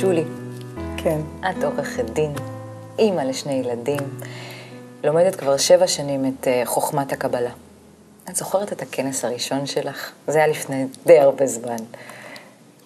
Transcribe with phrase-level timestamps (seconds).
[0.00, 0.24] שולי,
[0.96, 1.20] כן.
[1.50, 2.32] את עורכת דין,
[2.98, 3.98] אימא לשני ילדים,
[5.04, 7.50] לומדת כבר שבע שנים את אה, חוכמת הקבלה.
[8.30, 10.10] את זוכרת את הכנס הראשון שלך?
[10.26, 11.76] זה היה לפני די הרבה זמן.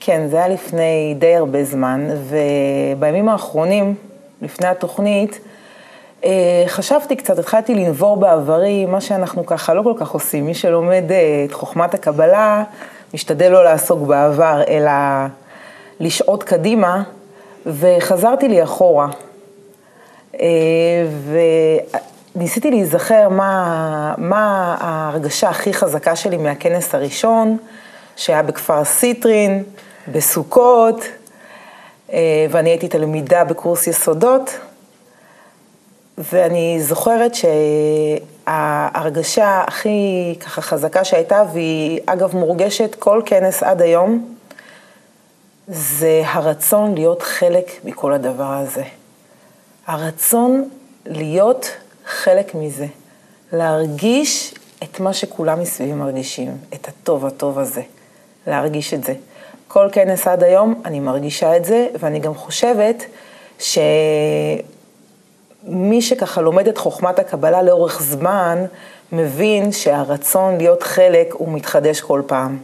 [0.00, 3.94] כן, זה היה לפני די הרבה זמן, ובימים האחרונים,
[4.42, 5.38] לפני התוכנית,
[6.24, 10.46] אה, חשבתי קצת, התחלתי לנבור בעברי, מה שאנחנו ככה לא כל כך עושים.
[10.46, 12.64] מי שלומד אה, את חוכמת הקבלה,
[13.14, 14.90] משתדל לא לעסוק בעבר, אלא
[16.00, 17.02] לשעוט קדימה,
[17.66, 19.08] וחזרתי לי אחורה.
[20.40, 20.46] אה,
[22.34, 27.56] וניסיתי להיזכר מה, מה ההרגשה הכי חזקה שלי מהכנס הראשון,
[28.16, 29.64] שהיה בכפר סיטרין,
[30.12, 31.04] בסוכות,
[32.50, 34.58] ואני הייתי תלמידה בקורס יסודות.
[36.18, 37.32] ואני זוכרת
[38.46, 44.34] שההרגשה הכי ככה חזקה שהייתה, והיא אגב מורגשת כל כנס עד היום,
[45.68, 48.84] זה הרצון להיות חלק מכל הדבר הזה.
[49.86, 50.68] הרצון
[51.06, 51.70] להיות
[52.06, 52.86] חלק מזה.
[53.52, 57.82] להרגיש את מה שכולם מסביבי מרגישים, את הטוב הטוב הזה.
[58.46, 59.14] להרגיש את זה.
[59.68, 63.04] כל כנס עד היום אני מרגישה את זה, ואני גם חושבת
[63.58, 63.78] ש...
[65.64, 68.64] מי שככה לומד את חוכמת הקבלה לאורך זמן,
[69.12, 72.58] מבין שהרצון להיות חלק הוא מתחדש כל פעם.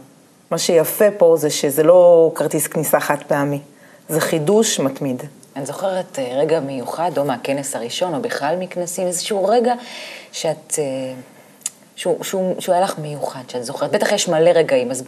[0.51, 3.59] מה שיפה פה זה שזה לא כרטיס כניסה חד פעמי,
[4.09, 5.23] זה חידוש מתמיד.
[5.55, 9.73] אני זוכרת אה, רגע מיוחד, או מהכנס הראשון, או בכלל מכנסים, איזשהו רגע
[10.31, 10.73] שאת...
[10.79, 10.83] אה,
[11.95, 13.91] שהוא, שהוא, שהוא היה לך מיוחד, שאת זוכרת.
[13.91, 15.03] בטח יש מלא רגעים, אז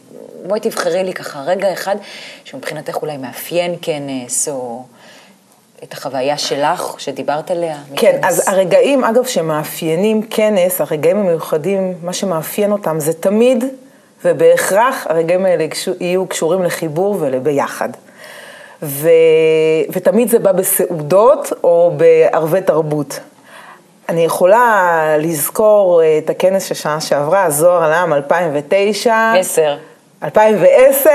[0.47, 1.95] בואי תבחרי לי ככה רגע אחד
[2.43, 4.83] שמבחינתך אולי מאפיין כנס, או...
[5.83, 7.77] את החוויה שלך, שדיברת עליה?
[7.95, 8.39] כן, מכנס.
[8.39, 13.63] אז הרגעים, אגב, שמאפיינים כנס, הרגעים המיוחדים, מה שמאפיין אותם זה תמיד
[14.25, 15.65] ובהכרח הרגעים האלה
[15.99, 17.89] יהיו קשורים לחיבור ולביחד.
[18.83, 19.09] ו...
[19.91, 23.19] ותמיד זה בא בסעודות או בערבי תרבות.
[24.09, 29.33] אני יכולה לזכור את הכנס של שנה שעברה, זוהר לעם 2009.
[29.37, 29.77] עשר.
[30.23, 31.09] 2010,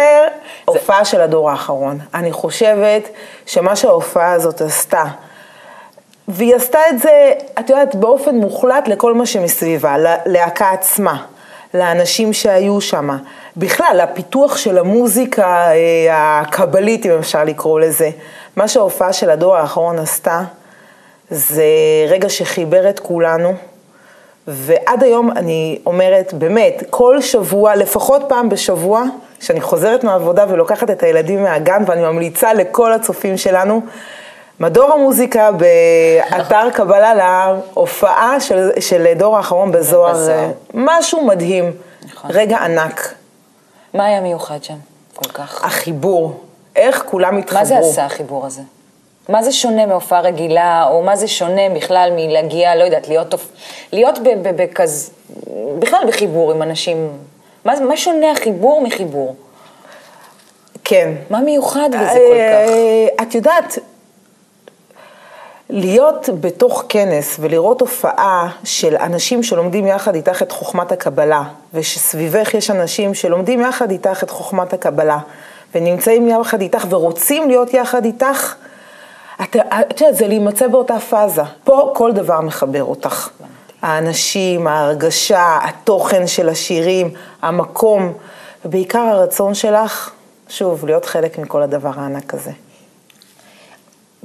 [0.65, 1.99] הופעה של הדור האחרון.
[2.15, 3.09] אני חושבת
[3.47, 5.05] שמה שההופעה הזאת עשתה,
[6.29, 11.25] והיא עשתה את זה, את יודעת, באופן מוחלט לכל מה שמסביבה, ללהקה עצמה,
[11.77, 13.09] לאנשים שהיו שם,
[13.57, 18.11] בכלל, לפיתוח של המוזיקה אה, הקבלית, אם אפשר לקרוא לזה.
[18.57, 20.43] מה שההופעה של הדור האחרון עשתה,
[21.31, 21.65] זה
[22.09, 23.55] רגע שחיבר את כולנו.
[24.49, 29.05] ועד היום אני אומרת, באמת, כל שבוע, לפחות פעם בשבוע,
[29.41, 33.81] כשאני חוזרת מהעבודה ולוקחת את הילדים מהגן, ואני ממליצה לכל הצופים שלנו,
[34.61, 40.51] מדור המוזיקה באתר קבלה להופעה של, של דור האחרון בזוהר.
[40.75, 41.73] משהו מדהים,
[42.13, 42.31] נכון.
[42.35, 43.15] רגע ענק.
[43.95, 44.75] מה היה מיוחד שם
[45.15, 45.65] כל כך?
[45.65, 46.41] החיבור,
[46.77, 47.59] איך כולם התחברו.
[47.59, 48.63] מה זה עשה החיבור הזה?
[49.29, 53.35] מה זה שונה מהופעה רגילה, או מה זה שונה בכלל מלהגיע, לא יודעת, להיות,
[53.93, 55.11] להיות בכזה,
[55.79, 57.09] בכלל בחיבור עם אנשים,
[57.65, 59.37] מה, מה שונה החיבור מחיבור?
[60.85, 61.13] כן.
[61.31, 62.71] מה מיוחד בזה כל כך?
[62.71, 63.79] אה, את יודעת,
[65.71, 71.43] להיות בתוך כנס ולראות הופעה של אנשים שלומדים יחד איתך את חוכמת הקבלה,
[71.75, 75.19] ושסביבך יש אנשים שלומדים יחד איתך את חוכמת הקבלה,
[75.75, 78.55] ונמצאים יחד איתך ורוצים להיות יחד איתך,
[79.43, 81.43] את יודעת, זה להימצא באותה פאזה.
[81.65, 83.29] פה כל דבר מחבר אותך.
[83.83, 87.11] האנשים, ההרגשה, התוכן של השירים,
[87.43, 88.13] המקום,
[88.65, 90.11] ובעיקר הרצון שלך,
[90.49, 92.51] שוב, להיות חלק מכל הדבר הענק הזה.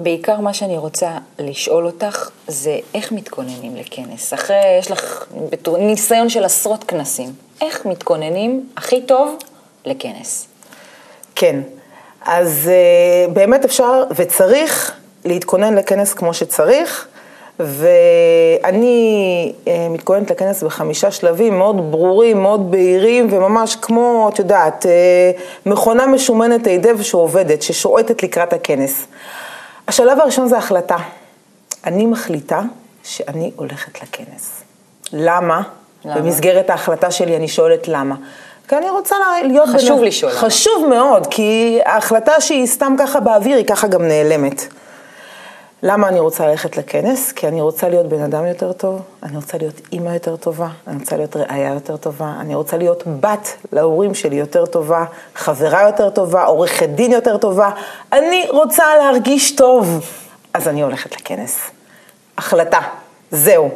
[0.03, 4.33] בעיקר מה שאני רוצה לשאול אותך, זה איך מתכוננים לכנס?
[4.33, 5.25] אחרי, יש לך
[5.79, 7.29] ניסיון של עשרות כנסים,
[7.61, 9.37] איך מתכוננים הכי טוב
[9.85, 10.47] לכנס?
[11.35, 11.61] כן,
[12.25, 14.93] אז uh, באמת אפשר וצריך
[15.25, 17.07] להתכונן לכנס כמו שצריך,
[17.59, 25.31] ואני אה, מתכוננת לכנס בחמישה שלבים מאוד ברורים, מאוד בהירים, וממש כמו, את יודעת, אה,
[25.65, 29.07] מכונה משומנת היטב שעובדת, ששועטת לקראת הכנס.
[29.87, 30.97] השלב הראשון זה החלטה.
[31.85, 32.61] אני מחליטה
[33.03, 34.61] שאני הולכת לכנס.
[35.13, 35.61] למה?
[36.05, 36.15] למה?
[36.15, 38.15] במסגרת ההחלטה שלי אני שואלת למה.
[38.67, 39.69] כי אני רוצה להיות...
[39.69, 40.05] חשוב בנ...
[40.05, 40.31] לשאול.
[40.31, 40.87] חשוב.
[40.89, 44.67] מאוד, כי ההחלטה שהיא סתם ככה באוויר, היא ככה גם נעלמת.
[45.83, 47.31] למה אני רוצה ללכת לכנס?
[47.31, 50.99] כי אני רוצה להיות בן אדם יותר טוב, אני רוצה להיות אימא יותר טובה, אני
[50.99, 55.05] רוצה להיות ראייה יותר טובה, אני רוצה להיות בת להורים שלי יותר טובה,
[55.35, 57.69] חברה יותר טובה, עורכת דין יותר טובה,
[58.13, 60.05] אני רוצה להרגיש טוב,
[60.53, 61.59] אז אני הולכת לכנס.
[62.37, 62.79] החלטה,
[63.31, 63.69] זהו.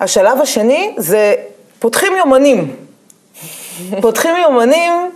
[0.00, 1.34] השלב השני זה
[1.78, 2.76] פותחים יומנים.
[4.00, 5.10] פותחים יומנים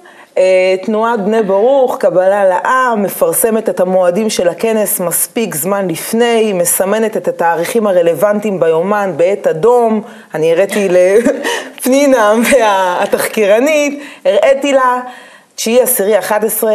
[0.82, 7.28] תנועת בני ברוך, קבלה לעם, מפרסמת את המועדים של הכנס מספיק זמן לפני, מסמנת את
[7.28, 10.02] התאריכים הרלוונטיים ביומן בעת אדום.
[10.34, 12.34] אני הראיתי לפנינה
[13.02, 15.00] התחקירנית, הראיתי לה,
[15.54, 16.72] 9, 10, 11,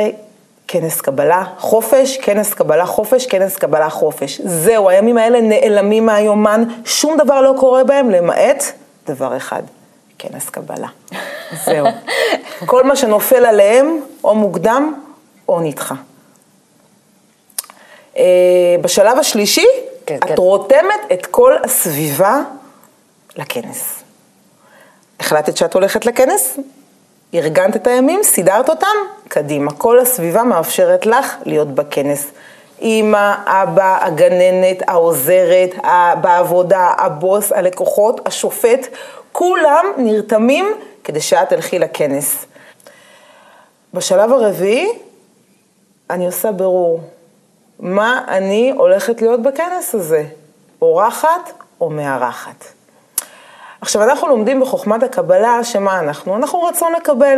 [0.68, 4.42] כנס קבלה חופש, כנס קבלה חופש, כנס קבלה חופש.
[4.44, 8.64] זהו, הימים האלה נעלמים מהיומן, שום דבר לא קורה בהם למעט
[9.08, 9.62] דבר אחד,
[10.20, 10.88] כנס קבלה.
[11.66, 11.86] זהו.
[12.66, 14.94] כל מה שנופל עליהם, או מוקדם
[15.50, 15.96] או נדחה.
[18.18, 18.24] אה,
[18.82, 19.66] בשלב השלישי,
[20.06, 20.34] כן, את כן.
[20.38, 22.40] רותמת את כל הסביבה
[23.36, 24.04] לכנס.
[25.20, 26.58] החלטת שאת הולכת לכנס,
[27.34, 28.88] ארגנת את הימים, סידרת אותם,
[29.28, 29.72] קדימה.
[29.72, 32.32] כל הסביבה מאפשרת לך להיות בכנס.
[32.82, 35.76] אימא, אבא, הגננת, העוזרת,
[36.22, 38.88] בעבודה, הבוס, הלקוחות, השופט,
[39.32, 40.66] כולם נרתמים
[41.04, 42.46] כדי שאת תלכי לכנס.
[43.94, 44.90] בשלב הרביעי,
[46.10, 47.02] אני עושה ברור.
[47.80, 50.24] מה אני הולכת להיות בכנס הזה?
[50.82, 51.52] אורחת
[51.82, 52.66] או מארחת?
[53.82, 56.36] עכשיו, אנחנו לומדים בחוכמת הקבלה שמה אנחנו?
[56.36, 57.38] אנחנו רצון לקבל.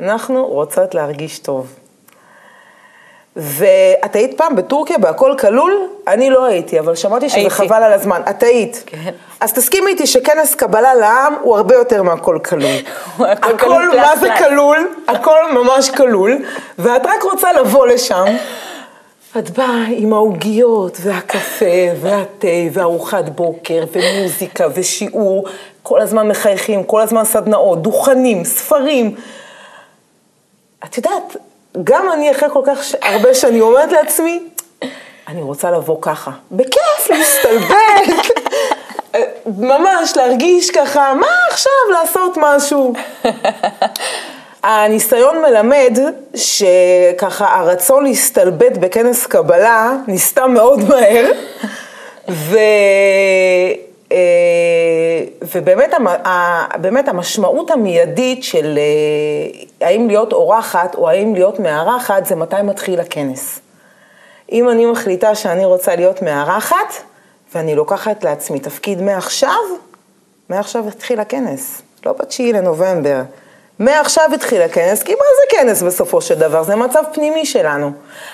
[0.00, 1.74] אנחנו רוצות להרגיש טוב.
[3.36, 5.88] ואת היית פעם בטורקיה בהכל כלול?
[6.08, 7.50] אני לא הייתי, אבל שמעתי שזה הייתי.
[7.50, 8.22] חבל על הזמן.
[8.30, 8.82] את היית.
[8.86, 9.10] כן.
[9.40, 12.72] אז תסכימי איתי שכנס קבלה לעם הוא הרבה יותר מהכל כלול.
[13.42, 16.44] הכל, מה זה כלול, הכל ממש כלול,
[16.78, 18.24] ואת רק רוצה לבוא לשם.
[19.38, 21.64] את באה עם העוגיות והקפה
[22.00, 25.48] והתה וארוחת בוקר ומוזיקה ושיעור,
[25.82, 29.14] כל הזמן מחייכים, כל הזמן סדנאות, דוכנים, ספרים.
[30.84, 31.36] את יודעת,
[31.84, 34.40] גם אני אחרי כל כך הרבה שנים אומרת לעצמי,
[35.28, 36.30] אני רוצה לבוא ככה.
[36.52, 38.26] בכיף, להסתלבט,
[39.70, 42.92] ממש להרגיש ככה, מה עכשיו לעשות משהו?
[44.62, 45.98] הניסיון מלמד
[46.34, 51.32] שככה הרצון להסתלבט בכנס קבלה נסתם מאוד מהר,
[52.28, 52.58] ו...
[54.14, 55.24] אה,
[55.54, 55.90] ובאמת
[56.80, 63.00] באמת המשמעות המיידית של אה, האם להיות אורחת או האם להיות מארחת זה מתי מתחיל
[63.00, 63.60] הכנס.
[64.52, 66.94] אם אני מחליטה שאני רוצה להיות מארחת
[67.54, 69.60] ואני לוקחת לעצמי תפקיד מעכשיו,
[70.48, 73.22] מעכשיו התחיל הכנס, לא בתשיעי לנובמבר.
[73.78, 76.62] מעכשיו התחיל הכנס, כי מה זה כנס בסופו של דבר?
[76.62, 77.92] זה מצב פנימי שלנו.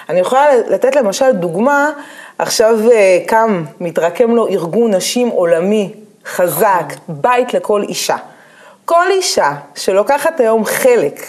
[0.08, 1.90] אני יכולה לתת למשל דוגמה,
[2.38, 5.92] עכשיו אה, קם, מתרקם לו ארגון נשים עולמי
[6.26, 8.16] חזק, בית לכל אישה.
[8.84, 11.20] כל אישה שלוקחת היום חלק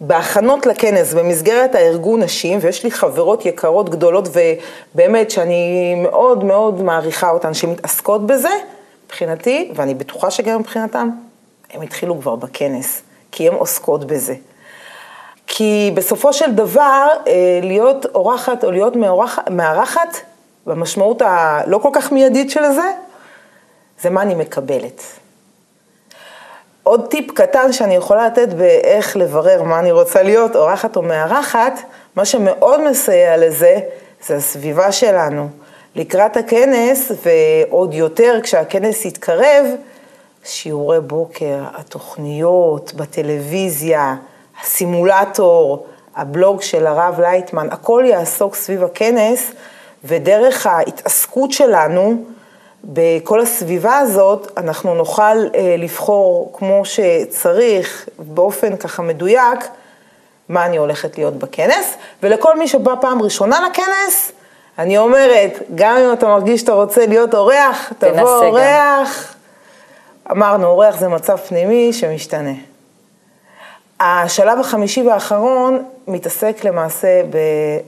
[0.00, 4.28] בהכנות לכנס במסגרת הארגון נשים, ויש לי חברות יקרות גדולות
[4.94, 8.48] ובאמת שאני מאוד מאוד מעריכה אותן שמתעסקות בזה,
[9.06, 11.10] מבחינתי, ואני בטוחה שגם מבחינתם,
[11.70, 13.02] הם התחילו כבר בכנס.
[13.38, 14.34] כי הן עוסקות בזה.
[15.46, 17.32] כי בסופו של דבר, אה,
[17.62, 18.94] להיות אורחת או להיות
[19.50, 20.16] מארחת,
[20.66, 22.92] במשמעות הלא כל כך מיידית של זה,
[24.00, 25.02] זה מה אני מקבלת.
[26.82, 31.72] עוד טיפ קטן שאני יכולה לתת באיך לברר מה אני רוצה להיות, אורחת או מארחת,
[32.16, 33.78] מה שמאוד מסייע לזה,
[34.26, 35.48] זה הסביבה שלנו.
[35.94, 39.66] לקראת הכנס, ועוד יותר כשהכנס יתקרב,
[40.48, 44.16] שיעורי בוקר, התוכניות בטלוויזיה,
[44.62, 45.86] הסימולטור,
[46.16, 49.52] הבלוג של הרב לייטמן, הכל יעסוק סביב הכנס,
[50.04, 52.22] ודרך ההתעסקות שלנו
[52.84, 59.68] בכל הסביבה הזאת, אנחנו נוכל אה, לבחור כמו שצריך, באופן ככה מדויק,
[60.48, 64.32] מה אני הולכת להיות בכנס, ולכל מי שבא פעם ראשונה לכנס,
[64.78, 69.34] אני אומרת, גם אם אתה מרגיש שאתה רוצה להיות אורח, תבוא אורח.
[70.30, 72.54] אמרנו, אורח זה מצב פנימי שמשתנה.
[74.00, 77.22] השלב החמישי והאחרון מתעסק למעשה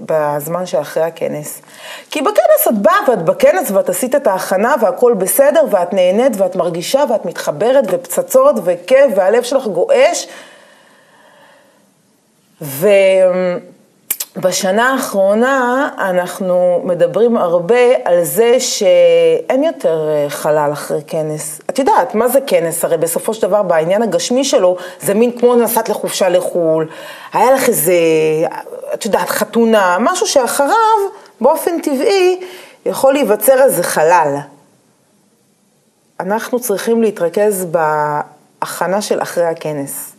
[0.00, 1.62] בזמן שאחרי הכנס.
[2.10, 6.56] כי בכנס את באה ואת בכנס ואת עשית את ההכנה והכל בסדר ואת נהנית ואת
[6.56, 10.28] מרגישה ואת מתחברת ופצצות וכיף והלב שלך גועש.
[12.62, 12.88] ו...
[14.36, 21.60] בשנה האחרונה אנחנו מדברים הרבה על זה שאין יותר אה, חלל אחרי כנס.
[21.70, 22.84] את יודעת, מה זה כנס?
[22.84, 26.88] הרי בסופו של דבר בעניין הגשמי שלו זה מין כמו נסעת לחופשה לחו"ל,
[27.32, 27.92] היה לך איזה,
[28.94, 30.98] את יודעת, חתונה, משהו שאחריו
[31.40, 32.40] באופן טבעי
[32.86, 34.36] יכול להיווצר איזה חלל.
[36.20, 37.66] אנחנו צריכים להתרכז
[38.60, 40.12] בהכנה של אחרי הכנס.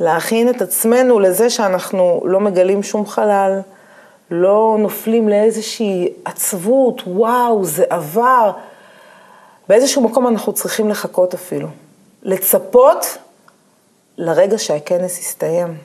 [0.00, 3.60] להכין את עצמנו לזה שאנחנו לא מגלים שום חלל,
[4.30, 8.50] לא נופלים לאיזושהי עצבות, וואו, זה עבר.
[9.68, 11.68] באיזשהו מקום אנחנו צריכים לחכות אפילו.
[12.22, 13.18] לצפות
[14.16, 15.76] לרגע שהכנס יסתיים.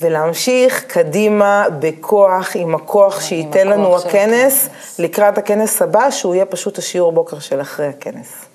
[0.00, 4.68] ולהמשיך קדימה בכוח, עם הכוח שייתן לנו הכנס, הכנס.
[4.98, 8.47] לקראת הכנס הבא, שהוא יהיה פשוט השיעור בוקר של אחרי הכנס.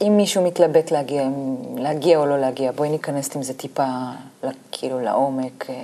[0.00, 1.28] אם מישהו מתלבט להגיע,
[1.76, 3.86] להגיע או לא להגיע, בואי ניכנס עם זה טיפה,
[4.72, 5.74] כאילו, לעומק אה,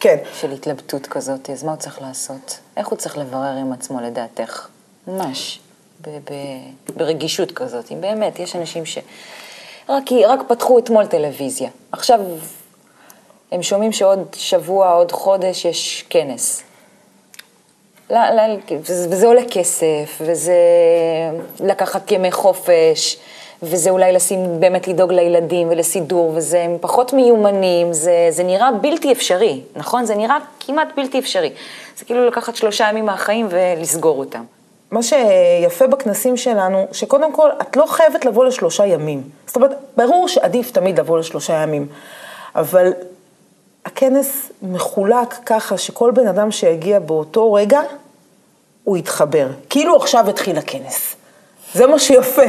[0.00, 0.16] כן.
[0.40, 2.58] של התלבטות כזאת, אז מה הוא צריך לעשות?
[2.76, 4.68] איך הוא צריך לברר עם עצמו לדעתך?
[5.06, 5.60] ממש,
[6.00, 7.92] ב- ב- ברגישות כזאת.
[7.92, 8.98] אם באמת, יש אנשים ש...
[9.88, 11.70] רק, רק פתחו אתמול טלוויזיה.
[11.92, 12.20] עכשיו
[13.52, 16.62] הם שומעים שעוד שבוע, עוד חודש יש כנס.
[18.10, 20.54] ל- ל- וזה וזה עולה כסף, וזה
[21.60, 23.16] לקחת ימי חופש,
[23.62, 29.12] וזה אולי לשים, באמת לדאוג לילדים ולסידור, וזה הם פחות מיומנים, זה, זה נראה בלתי
[29.12, 30.04] אפשרי, נכון?
[30.04, 31.52] זה נראה כמעט בלתי אפשרי.
[31.98, 34.42] זה כאילו לקחת שלושה ימים מהחיים ולסגור אותם.
[34.90, 39.22] מה שיפה בכנסים שלנו, שקודם כל, את לא חייבת לבוא לשלושה ימים.
[39.46, 41.86] זאת אומרת, ברור שעדיף תמיד לבוא לשלושה ימים,
[42.54, 42.92] אבל
[43.84, 47.80] הכנס מחולק ככה שכל בן אדם שיגיע באותו רגע,
[48.84, 49.48] הוא יתחבר.
[49.70, 51.16] כאילו עכשיו התחיל הכנס.
[51.74, 52.42] זה מה שיפה.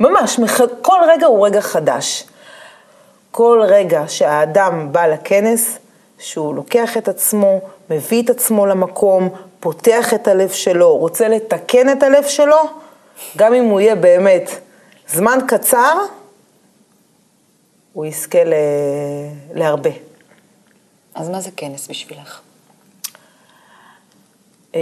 [0.00, 0.40] ממש,
[0.82, 2.24] כל רגע הוא רגע חדש.
[3.30, 5.78] כל רגע שהאדם בא לכנס,
[6.18, 9.28] שהוא לוקח את עצמו, מביא את עצמו למקום,
[9.60, 12.56] פותח את הלב שלו, רוצה לתקן את הלב שלו,
[13.36, 14.50] גם אם הוא יהיה באמת
[15.08, 15.98] זמן קצר,
[17.92, 18.52] הוא יזכה ל...
[19.54, 19.90] להרבה.
[21.14, 22.40] אז מה זה כנס בשבילך?
[24.74, 24.80] אה,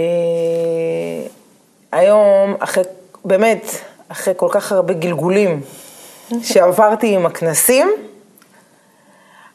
[1.91, 2.83] היום, אחרי,
[3.25, 3.65] באמת,
[4.09, 5.61] אחרי כל כך הרבה גלגולים
[6.41, 7.91] שעברתי עם הכנסים,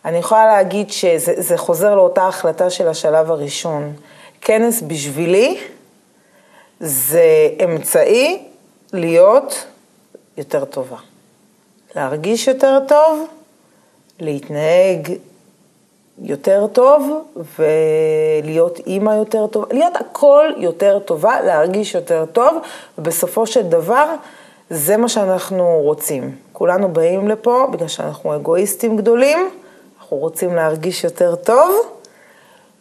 [0.05, 3.93] אני יכולה להגיד שזה זה חוזר לאותה החלטה של השלב הראשון.
[4.41, 5.61] כנס בשבילי
[6.81, 8.43] זה אמצעי
[8.93, 9.67] להיות
[10.37, 10.97] יותר טובה.
[11.97, 13.27] להרגיש יותר טוב,
[14.21, 15.13] להתנהג
[16.19, 17.25] יותר טוב
[17.59, 22.59] ולהיות אימא יותר טובה, להיות הכל יותר טובה, להרגיש יותר טוב,
[22.99, 24.15] ובסופו של דבר
[24.71, 26.37] זה מה שאנחנו רוצים.
[26.53, 29.51] כולנו באים לפה בגלל שאנחנו אגואיסטים גדולים,
[29.99, 31.81] אנחנו רוצים להרגיש יותר טוב,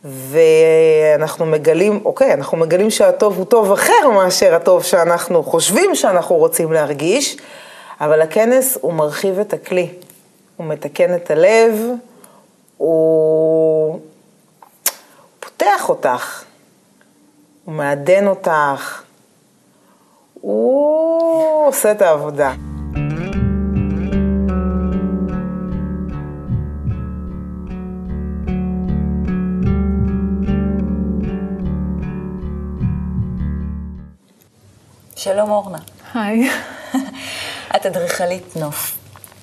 [0.04, 6.72] ואנחנו מגלים, אוקיי, אנחנו מגלים שהטוב הוא טוב אחר מאשר הטוב שאנחנו חושבים שאנחנו רוצים
[6.72, 7.38] להרגיש,
[8.02, 9.90] אבל הכנס הוא מרחיב את הכלי,
[10.58, 11.82] הוא מתקן את הלב,
[12.78, 14.00] הוא
[15.40, 16.44] פותח אותך,
[17.66, 19.03] הוא מעדן אותך,
[20.44, 22.54] הוא עושה את העבודה.
[35.16, 35.78] שלום אורנה.
[36.14, 36.50] היי.
[37.76, 38.98] את אדריכלית נוף,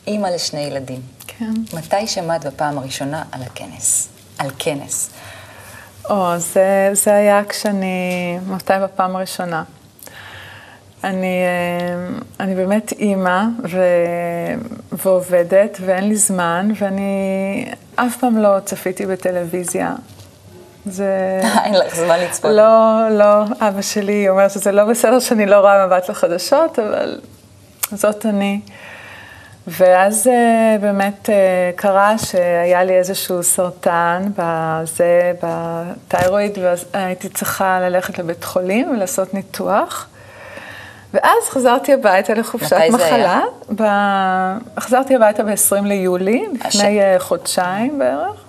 [0.06, 1.00] אימא לשני ילדים.
[1.26, 1.52] כן.
[1.76, 4.08] מתי שמעת בפעם הראשונה על הכנס?
[4.38, 5.10] על כנס.
[6.10, 9.62] או, זה, זה היה כשאני, מתי בפעם הראשונה?
[11.04, 13.80] אני, אה, אני באמת אימא ו,
[14.92, 17.64] ועובדת ואין לי זמן ואני
[17.94, 19.94] אף פעם לא צפיתי בטלוויזיה.
[20.86, 21.40] זה...
[21.64, 22.50] אין לך זמן לצפות.
[22.50, 27.20] לא, לא, אבא שלי אומר שזה לא בסדר שאני לא רואה מבט לחדשות, אבל
[27.92, 28.60] זאת אני.
[29.66, 38.18] ואז אה, באמת אה, קרה שהיה לי איזשהו סרטן בזה, בתיירואיד, ואז הייתי צריכה ללכת
[38.18, 40.08] לבית חולים ולעשות ניתוח.
[41.14, 43.14] ואז חזרתי הביתה לחופשת מתי זה מחלה.
[43.14, 43.40] היה?
[43.76, 43.82] ב...
[44.80, 48.44] חזרתי הביתה ב-20 ליולי, לפני אה, חודשיים בערך.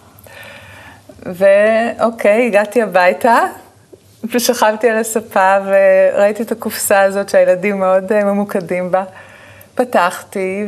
[1.25, 3.39] ואוקיי, הגעתי הביתה,
[4.33, 9.03] ושכבתי על הספה וראיתי את הקופסה הזאת שהילדים מאוד אה, ממוקדים בה.
[9.75, 10.65] פתחתי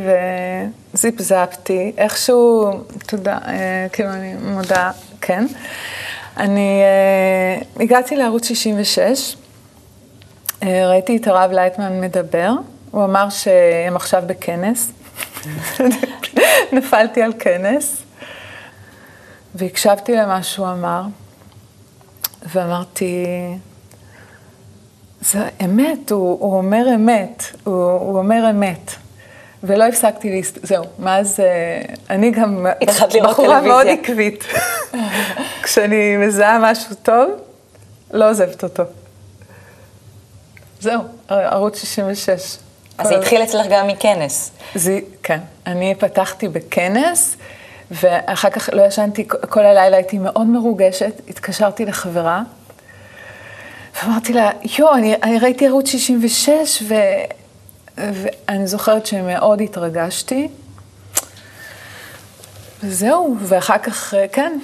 [0.94, 2.72] וזיפ-זפתי, איכשהו,
[3.08, 5.46] תודה, אה, כאילו אני מודה, כן.
[6.38, 6.82] אני
[7.80, 9.43] הגעתי לערוץ 66, אה,
[10.64, 12.52] ראיתי את הרב לייטמן מדבר,
[12.92, 14.92] הוא אמר שהם עכשיו בכנס,
[16.74, 18.04] נפלתי על כנס,
[19.56, 21.02] והקשבתי למה שהוא אמר,
[22.54, 23.26] ואמרתי,
[25.22, 28.92] זה אמת, הוא, הוא אומר אמת, הוא, הוא אומר אמת.
[29.64, 30.66] ולא הפסקתי להסת...
[30.66, 33.88] זהו, מאז אה, אני גם התחלת לראות בחורה מאוד.
[33.88, 34.44] עקבית.
[35.64, 37.32] כשאני מזהה משהו טוב,
[38.12, 38.84] לא עוזבת אותו.
[40.84, 42.58] זהו, ערוץ 66.
[42.98, 44.52] אז זה התחיל אצלך גם מכנס.
[44.76, 47.38] זה, כן, אני פתחתי בכנס,
[47.92, 52.42] ואחר כך לא ישנתי, כל הלילה הייתי מאוד מרוגשת, התקשרתי לחברה,
[53.96, 56.96] ואמרתי לה, יו, אני, אני ראיתי ערוץ 66, ו,
[57.98, 60.48] ואני זוכרת שמאוד התרגשתי.
[62.84, 64.60] וזהו, ואחר כך, כן,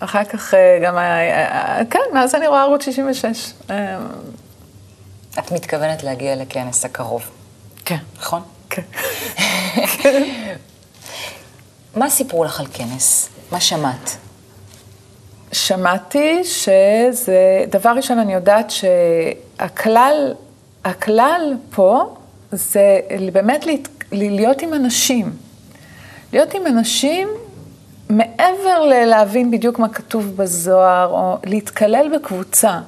[0.00, 0.98] אחר כך אה, גם,
[1.90, 3.52] כן, מאז אני רואה ערוץ 66.
[5.38, 7.22] את מתכוונת להגיע לכנס הקרוב,
[7.84, 7.96] כן.
[8.18, 8.42] נכון?
[8.70, 8.82] כן.
[11.96, 13.28] מה סיפרו לך על כנס?
[13.52, 14.16] מה שמעת?
[15.52, 17.34] שמעתי שזה,
[17.70, 20.34] דבר ראשון, אני יודעת שהכלל,
[20.84, 22.16] הכלל פה
[22.52, 23.00] זה
[23.32, 25.32] באמת להת- להיות עם אנשים.
[26.32, 27.28] להיות עם אנשים
[28.08, 32.80] מעבר ללהבין בדיוק מה כתוב בזוהר, או להתקלל בקבוצה.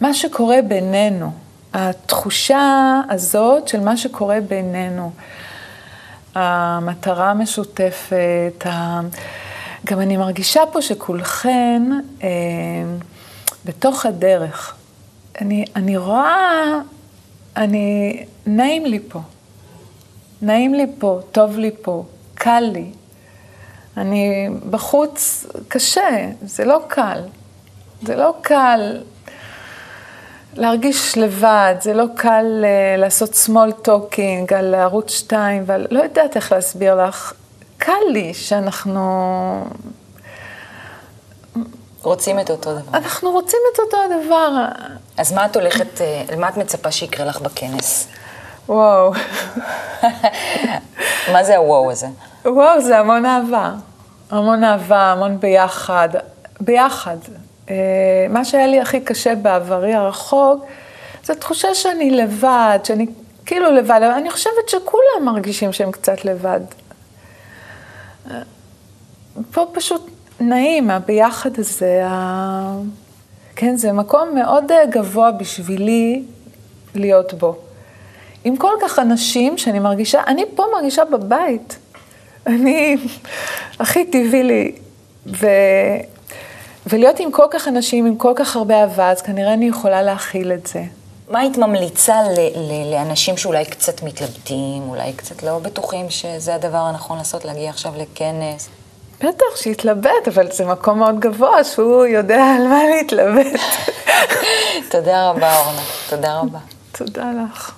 [0.00, 1.30] מה שקורה בינינו,
[1.74, 5.10] התחושה הזאת של מה שקורה בינינו,
[6.34, 8.66] המטרה המשותפת.
[9.86, 11.82] גם אני מרגישה פה שכולכן
[12.22, 12.28] אה,
[13.64, 14.76] בתוך הדרך.
[15.40, 16.80] אני, אני רואה,
[17.56, 19.20] אני, נעים לי פה.
[20.42, 22.90] נעים לי פה, טוב לי פה, קל לי.
[23.96, 27.20] אני בחוץ קשה, זה לא קל.
[28.02, 29.02] זה לא קל
[30.56, 36.36] להרגיש לבד, זה לא קל uh, לעשות small talking על ערוץ 2, ועל, לא יודעת
[36.36, 37.32] איך להסביר לך.
[37.78, 39.64] קל לי שאנחנו
[42.02, 42.98] רוצים את אותו דבר.
[42.98, 44.64] אנחנו רוצים את אותו הדבר.
[45.16, 48.08] אז מה את הולכת, אה, מה את מצפה שיקרה לך בכנס?
[48.68, 49.12] וואו,
[51.32, 52.06] מה זה הוואו הזה?
[52.44, 53.72] וואו, זה המון אהבה.
[54.30, 56.08] המון אהבה, המון ביחד.
[56.60, 57.16] ביחד.
[57.70, 60.64] אה, מה שהיה לי הכי קשה בעברי הרחוק,
[61.24, 63.06] זה תחושה שאני לבד, שאני
[63.46, 66.60] כאילו לבד, אבל אני חושבת שכולם מרגישים שהם קצת לבד.
[69.50, 72.78] פה פשוט נעים, הביחד הזה, ה...
[73.56, 76.22] כן, זה מקום מאוד אה, גבוה בשבילי
[76.94, 77.56] להיות בו.
[78.44, 81.76] עם כל כך אנשים שאני מרגישה, אני פה מרגישה בבית.
[82.46, 82.96] אני,
[83.80, 84.72] הכי טבעי לי.
[85.26, 85.46] ו...
[86.86, 90.52] ולהיות עם כל כך אנשים, עם כל כך הרבה אהבה, אז כנראה אני יכולה להכיל
[90.52, 90.82] את זה.
[91.30, 96.78] מה היית ממליצה ל- ל- לאנשים שאולי קצת מתלבטים, אולי קצת לא בטוחים שזה הדבר
[96.78, 98.68] הנכון לעשות, להגיע עכשיו לכנס?
[99.20, 103.60] בטח, שיתלבט, אבל זה מקום מאוד גבוה, שהוא יודע על מה להתלבט.
[104.90, 105.82] תודה רבה, אורנה.
[106.08, 106.58] תודה רבה.
[106.92, 107.72] תודה לך.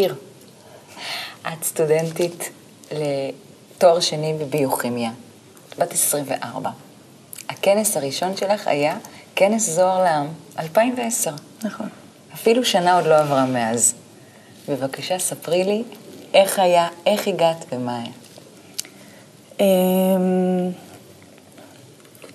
[0.00, 0.14] אופיר,
[1.48, 2.50] את סטודנטית
[2.92, 5.10] לתואר שני בביוכימיה.
[5.78, 6.70] בת 24.
[7.48, 8.98] הכנס הראשון שלך היה
[9.36, 10.26] כנס זוהר לעם,
[10.58, 11.30] 2010.
[11.62, 11.88] נכון.
[12.34, 13.94] אפילו שנה עוד לא עברה מאז.
[14.68, 15.82] בבקשה, ספרי לי
[16.34, 18.12] איך היה, איך הגעת ומה היה.
[19.60, 20.70] אמ,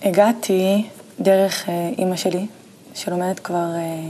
[0.03, 0.87] הגעתי
[1.19, 2.45] דרך אה, אימא שלי,
[2.95, 4.09] שלומדת כבר אה,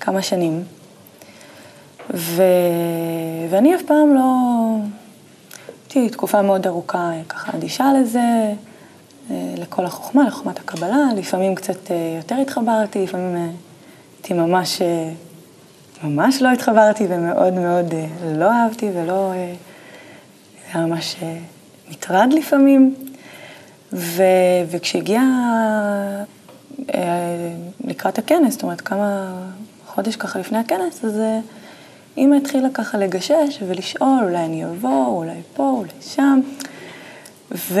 [0.00, 0.64] כמה שנים,
[2.14, 2.42] ו...
[3.50, 4.22] ואני אף פעם לא...
[5.94, 8.52] הייתי תקופה מאוד ארוכה ככה אדישה לזה,
[9.30, 13.46] אה, לכל החוכמה, לחוכמת הקבלה, לפעמים קצת אה, יותר התחברתי, לפעמים אה,
[14.16, 14.82] הייתי ממש,
[16.04, 17.94] ממש לא התחברתי ומאוד מאוד
[18.36, 19.32] לא אהבתי ולא...
[20.72, 21.16] זה היה ממש
[21.90, 22.94] מטרד לפעמים.
[23.92, 24.22] ו...
[24.70, 25.22] וכשהגיע
[27.84, 29.32] לקראת הכנס, זאת אומרת כמה
[29.86, 31.20] חודש ככה לפני הכנס, אז
[32.16, 36.40] אימא התחילה ככה לגשש ולשאול, אולי אני אבוא, אולי פה, אולי שם.
[37.52, 37.80] ו...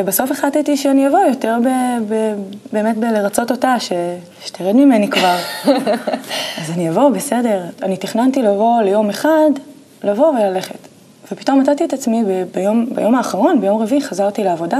[0.00, 1.68] ובסוף החלטתי שאני אבוא יותר ב...
[2.08, 2.34] ב...
[2.72, 3.92] באמת בלרצות אותה, ש...
[4.44, 5.36] שתרד ממני כבר.
[6.60, 7.64] אז אני אבוא, בסדר.
[7.82, 9.50] אני תכננתי לבוא ליום אחד,
[10.04, 10.78] לבוא וללכת.
[11.32, 12.44] ופתאום מצאתי את עצמי ב...
[12.54, 12.86] ביום...
[12.94, 14.78] ביום האחרון, ביום רביעי, חזרתי לעבודה,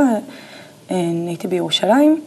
[0.91, 2.21] אה, הייתי בירושלים,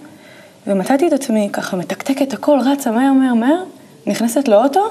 [0.67, 3.63] ומצאתי את עצמי ככה מתקתקת הכל, רצה מהר, מהר, מהר,
[4.07, 4.89] נכנסת לאוטו,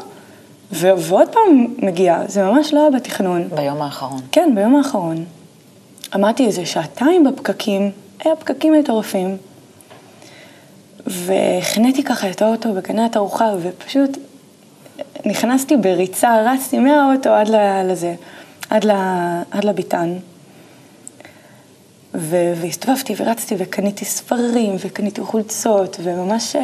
[0.73, 0.89] ו...
[0.99, 2.23] ועוד פעם מגיעה.
[2.27, 3.49] זה ממש לא היה בתכנון.
[3.55, 4.21] ביום האחרון.
[4.33, 5.25] כן, ביום האחרון.
[6.15, 7.91] עמדתי איזה שעתיים בפקקים,
[8.25, 9.37] היה פקקים מטורפים,
[11.07, 14.19] והחניתי ככה את האוטו בגני התערוכה, ופשוט
[15.27, 17.49] נכנסתי בריצה, רצתי מהאוטו עד
[17.85, 18.15] לזה,
[18.71, 18.91] עד, ל,
[19.51, 20.17] עד לביתן.
[22.15, 26.57] ו- והסתובבתי ורצתי וקניתי ספרים וקניתי חולצות, וממש...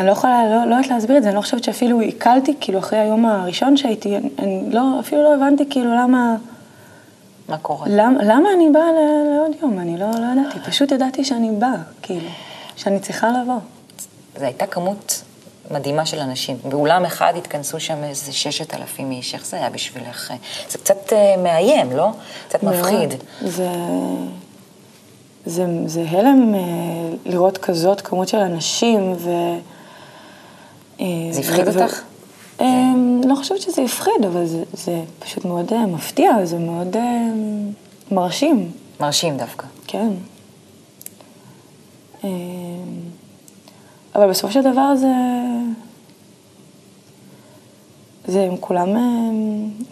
[0.00, 2.78] אני לא יכולה, לא, לא יודעת להסביר את זה, אני לא חושבת שאפילו עיכלתי, כאילו
[2.78, 6.36] אחרי היום הראשון שהייתי, אני, אני לא, אפילו לא הבנתי כאילו למה...
[7.48, 7.86] מה קורה?
[7.90, 8.82] למה, למה אני באה
[9.34, 9.78] לעוד יום?
[9.78, 12.28] אני לא, לא ידעתי, פשוט ידעתי שאני באה, כאילו,
[12.76, 13.58] שאני צריכה לבוא.
[14.38, 15.22] זו הייתה כמות
[15.70, 16.56] מדהימה של אנשים.
[16.64, 19.34] באולם אחד התכנסו שם איזה ששת אלפים איש.
[19.34, 20.32] איך זה היה בשבילך?
[20.68, 22.10] זה קצת אה, מאיים, לא?
[22.48, 23.08] קצת מפחיד.
[23.08, 23.50] מאוד.
[23.50, 23.68] זה...
[25.46, 26.60] זה, זה הלם אה,
[27.24, 29.30] לראות כזאת כמות של אנשים, ו...
[31.00, 32.02] אה, זה הפחיד אותך?
[32.60, 32.92] אה,
[33.24, 36.96] לא חושבת שזה הפחיד, אבל זה, פשוט מאוד אה, מפתיע, זה מאוד
[38.12, 39.66] מרשים, מרשים דווקא.
[39.86, 40.08] כן.
[44.14, 45.12] אבל בסופו של דבר זה...
[48.26, 48.88] זה הם כולם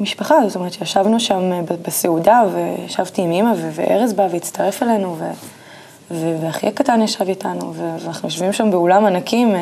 [0.00, 6.66] משפחה, זאת אומרת שישבנו שם בסעודה וישבתי עם אימא וארז בא והצטרף אלינו ו- ואחי
[6.66, 9.54] הקטן ישב איתנו ואנחנו יושבים שם באולם ענקים,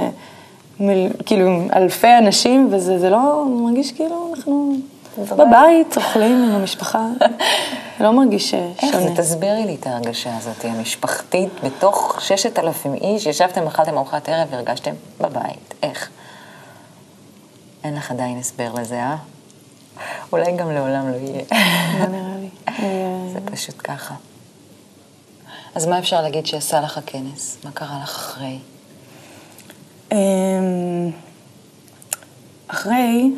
[0.81, 4.73] מל- כאילו אלפי אנשים וזה זה לא מרגיש כאילו אנחנו
[5.19, 7.07] בבית אוכלים עם המשפחה,
[8.01, 9.09] לא מרגיש אה, איך שונה.
[9.09, 9.23] זה?
[9.23, 14.91] תסבירי לי את ההרגשה הזאת, המשפחתית, בתוך ששת אלפים איש, ישבתם, אכלתם ארוחת ערב והרגשתם
[15.21, 15.75] בבית.
[15.83, 16.11] איך?
[17.85, 19.17] אין לך עדיין הסבר לזה, אה?
[20.33, 21.43] אולי גם לעולם לא יהיה.
[22.01, 22.49] לא נראה לי.
[22.69, 24.15] אה, זה פשוט ככה.
[25.75, 27.57] אז מה אפשר להגיד שעשה לך הכנס?
[27.65, 28.59] מה קרה לך אחרי?
[30.17, 31.11] אמ,
[32.69, 33.31] אחרי,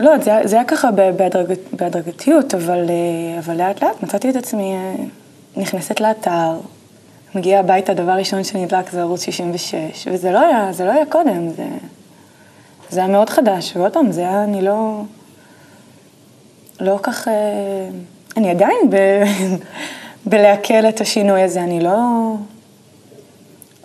[0.00, 4.74] לא, זה, זה היה ככה בהדרג, בהדרגתיות, אבל, אה, אבל לאט לאט מצאתי את עצמי
[4.74, 4.94] אה,
[5.56, 6.58] נכנסת לאתר,
[7.34, 11.50] מגיעה הביתה, דבר ראשון שנדלק זה ערוץ 66, וזה לא היה, זה לא היה קודם,
[11.50, 11.66] זה,
[12.90, 15.02] זה היה מאוד חדש, ועוד פעם, זה היה, אני לא,
[16.80, 17.32] לא כך, אה,
[18.36, 18.96] אני עדיין ב,
[20.30, 22.34] בלעכל את השינוי הזה, אני לא,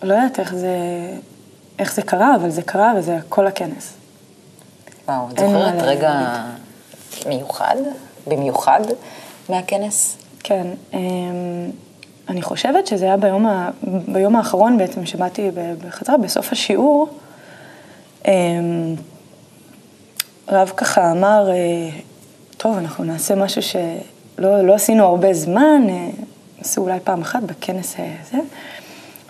[0.05, 0.77] לא יודעת איך זה,
[1.79, 3.93] איך זה קרה, אבל זה קרה וזה כל הכנס.
[5.07, 5.83] וואו, את זוכרת להגיד.
[5.83, 6.43] רגע
[7.27, 7.75] מיוחד?
[8.27, 8.79] במיוחד
[9.49, 10.17] מהכנס?
[10.43, 10.99] כן, אמ,
[12.29, 13.69] אני חושבת שזה היה ביום, ה,
[14.07, 15.51] ביום האחרון בעצם, שבאתי
[15.87, 17.09] בחזרה, בסוף השיעור,
[18.27, 18.95] אמ,
[20.47, 21.89] רב ככה אמר, אה,
[22.57, 26.09] טוב, אנחנו נעשה משהו שלא לא עשינו הרבה זמן, אה,
[26.61, 28.37] עשו אולי פעם אחת בכנס הזה.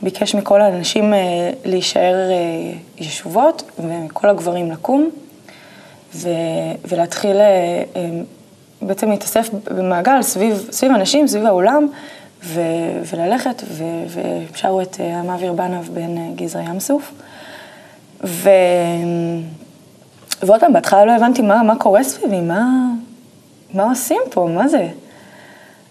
[0.02, 5.10] ביקש מכל האנשים אה, להישאר אה, ישובות, ומכל הגברים לקום,
[6.16, 6.30] ו,
[6.88, 7.84] ולהתחיל אה,
[8.82, 11.88] בעצם להתאסף במעגל סביב, סביב אנשים, סביב האולם,
[12.44, 12.62] ו,
[13.12, 13.84] וללכת, ו,
[14.54, 17.12] ושרו את המעביר בנב בן גזרי ים סוף.
[18.24, 18.50] ו...
[20.44, 22.88] ועוד פעם, בהתחלה לא הבנתי מה, מה קורה סביבי, מה,
[23.74, 24.88] מה עושים פה, מה זה?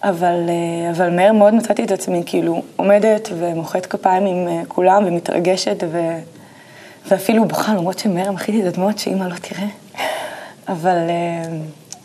[0.04, 5.04] אבל, אה, אבל מהר מאוד מצאתי את עצמי כאילו עומדת ומוחאת כפיים עם אה, כולם
[5.06, 5.98] ומתרגשת ו,
[7.08, 9.66] ואפילו בוכה, למרות שמהר מחיתי את הדמעות שאימא לא תראה.
[10.68, 11.44] אבל, אה,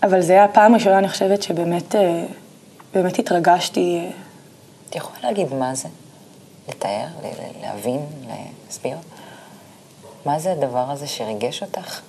[0.04, 1.96] אבל זה היה הפעם הראשונה, אני חושבת, שבאמת
[2.94, 4.08] באמת התרגשתי.
[4.90, 5.88] את יכולה להגיד מה זה?
[6.70, 7.06] לתאר,
[7.62, 8.00] להבין,
[8.68, 8.98] להסביר?
[10.26, 12.02] מה זה הדבר הזה שריגש אותך?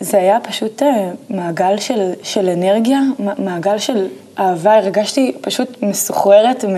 [0.00, 3.00] זה היה פשוט אה, מעגל של, של אנרגיה,
[3.38, 6.76] מעגל של אהבה, הרגשתי פשוט מסוחררת, מ...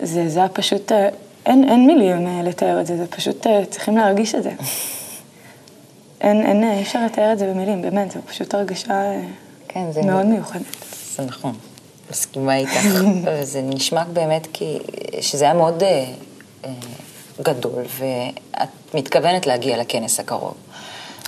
[0.00, 1.08] זה, זה היה פשוט, אה,
[1.46, 4.50] אין, אין מילים אה, לתאר את זה, זה פשוט, צריכים להרגיש את זה.
[6.20, 9.12] אין, אין, אי אפשר לתאר את זה במילים, באמת, זו פשוט הרגשה
[9.68, 10.02] כן, זה...
[10.02, 10.62] מאוד מיוחדת.
[11.16, 11.54] זה נכון.
[12.10, 12.86] מסכימה איתך.
[13.24, 14.78] וזה נשמע באמת כי...
[15.20, 16.04] שזה היה מאוד אה,
[16.64, 16.70] אה,
[17.42, 20.54] גדול, ואת מתכוונת להגיע לכנס הקרוב.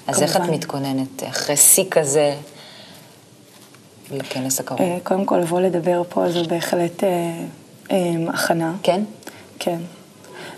[0.07, 0.41] אז איך את.
[0.51, 2.35] מתכוננת אחרי שיא כזה
[4.11, 4.81] לכנס הקרוב?
[4.81, 7.33] אה, קודם כל, לבוא לדבר פה זו בהחלט אה,
[7.91, 8.75] אה, הכנה.
[8.83, 9.05] כן?
[9.59, 9.79] כן.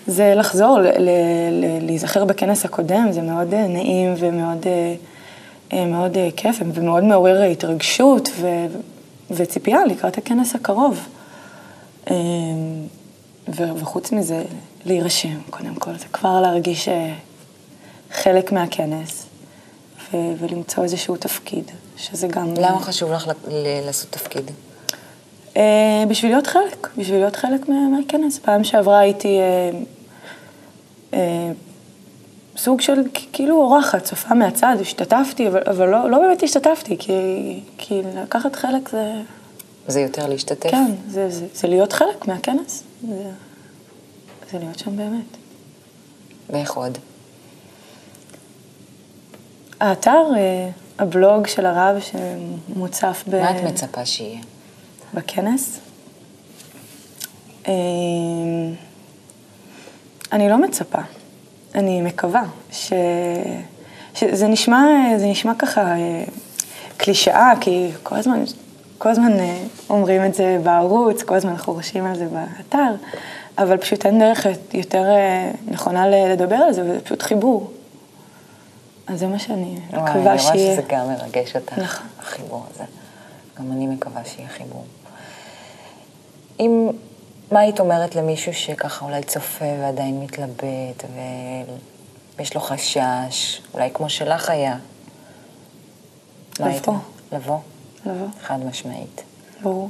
[0.07, 1.11] זה לחזור, ל- ל-
[1.50, 4.66] ל- להיזכר בכנס הקודם, זה מאוד אה, נעים ומאוד
[5.72, 8.66] אה, מאוד אה, כיף ומאוד מעורר התרגשות ו-
[9.30, 11.00] וציפייה לקראת הכנס הקרוב.
[12.11, 12.14] אה,
[13.48, 14.44] ו- וחוץ מזה,
[14.85, 16.88] להירשם, קודם כל, זה כבר להרגיש
[18.12, 19.23] חלק מהכנס
[20.12, 22.54] ולמצוא איזשהו תפקיד, שזה גם...
[22.56, 23.30] למה חשוב לך
[23.86, 24.50] לעשות תפקיד?
[25.56, 25.62] אה,
[26.08, 28.38] בשביל להיות חלק, בשביל להיות חלק מה- מהכנס.
[28.38, 29.70] פעם שעברה הייתי אה,
[31.14, 31.50] אה,
[32.56, 33.00] סוג של
[33.32, 37.12] כאילו אורחת, צופה מהצד, השתתפתי, אבל, אבל לא, לא באמת השתתפתי, כי,
[37.78, 39.12] כי לקחת חלק זה,
[39.88, 40.70] זה יותר להשתתף?
[40.70, 43.30] כן, זה, זה, זה להיות חלק מהכנס, זה,
[44.52, 45.36] זה להיות שם באמת.
[46.50, 46.98] ואיך עוד?
[49.80, 53.40] האתר, אה, הבלוג של הרב שמוצף ב...
[53.40, 54.40] מה את מצפה שיהיה?
[55.14, 55.80] בכנס.
[57.68, 57.72] אה,
[60.32, 60.98] אני לא מצפה,
[61.74, 62.92] אני מקווה ש...
[64.14, 66.24] שזה נשמע, זה נשמע ככה אה,
[66.96, 68.42] קלישאה, כי כל הזמן,
[68.98, 69.32] כל הזמן
[69.90, 72.94] אומרים את זה בערוץ, כל הזמן אנחנו רושמים על זה באתר,
[73.58, 75.04] אבל פשוט אין דרך יותר
[75.66, 77.70] נכונה לדבר על זה, וזה פשוט חיבור.
[79.14, 80.72] אז זה מה שאני וואי, מקווה אני רואה שיהיה.
[80.72, 82.07] שזה גם מרגש אותך, נכון.
[82.18, 82.85] החיבור הזה.
[83.59, 84.85] גם אני מקווה שיהיה חיבור.
[86.61, 86.88] אם,
[87.53, 91.05] מה היית אומרת למישהו שככה אולי צופה ועדיין מתלבט,
[92.38, 94.77] ויש לו חשש, אולי כמו שלך היה?
[96.61, 96.83] מה היית?
[96.83, 96.98] לבוא.
[97.33, 97.59] לבוא?
[98.07, 98.29] לבוא.
[98.42, 99.22] חד משמעית.
[99.62, 99.88] ברור.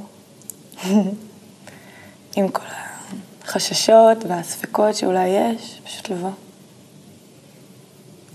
[2.35, 2.63] עם כל
[3.43, 6.31] החששות והספקות שאולי יש, פשוט לבוא.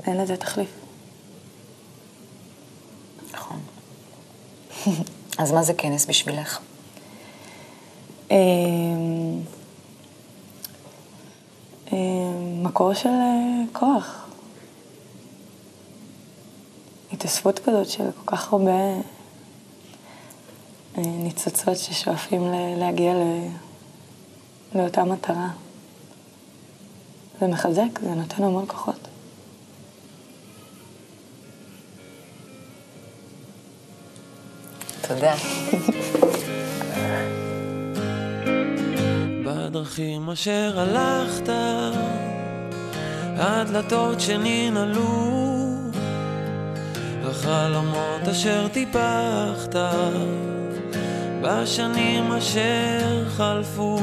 [0.06, 0.79] אין לזה תחליף.
[5.38, 6.58] אז מה זה כנס בשבילך?
[8.30, 8.36] אמ,
[11.92, 14.26] אמ, מקור של אה, כוח.
[17.12, 18.70] התאספות כזאת של כל כך הרבה
[20.98, 23.12] אה, ניצוצות ששואפים להגיע
[24.74, 25.48] לאותה מטרה.
[27.40, 28.99] זה מחזק, זה נותן המון כוחות.
[35.14, 35.34] תודה.
[39.44, 41.52] בדרכים אשר הלכת,
[43.36, 45.50] הדלתות שננעלו,
[47.24, 49.74] החלומות אשר טיפחת,
[51.42, 53.98] בשנים אשר חלפו,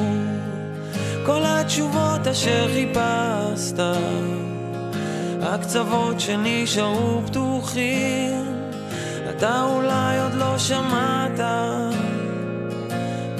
[1.25, 3.79] כל התשובות אשר חיפשת,
[5.41, 8.36] הקצוות שנשארו פתוחים,
[9.37, 11.39] אתה אולי עוד לא שמעת.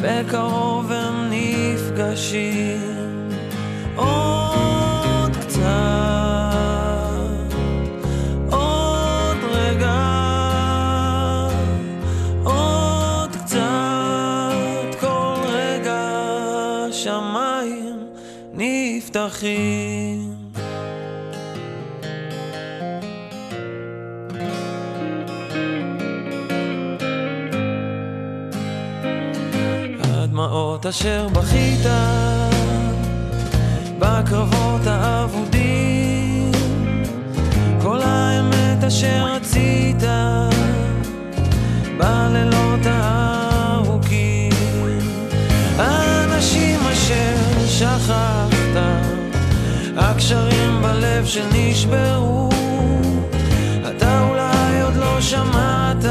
[0.02, 3.30] בקרוב הם נפגשים
[3.96, 5.62] עוד קצת,
[8.52, 10.00] עוד רגע,
[12.44, 16.12] עוד קצת, כל רגע
[16.92, 18.08] שמיים
[18.54, 20.07] נפתחים.
[30.90, 31.86] אשר בכית
[34.00, 36.52] בקרבות האבודים.
[37.82, 40.04] כל האמת אשר רצית
[41.98, 44.52] בלילות הארוכים.
[45.78, 47.36] האנשים אשר
[47.68, 48.78] שכחת
[49.98, 52.50] הקשרים בלב שנשברו.
[53.88, 56.06] אתה אולי עוד לא שמעת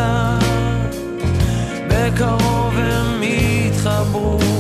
[1.88, 4.55] בקרוב הם יתחברו